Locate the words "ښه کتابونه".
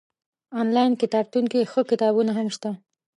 1.71-2.31